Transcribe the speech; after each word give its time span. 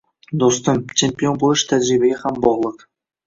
Do‘stim, 0.43 0.79
champion 1.01 1.37
bo‘lish 1.43 1.63
tajribaga 1.73 2.17
ham 2.23 2.39
bog‘liq. 2.49 2.83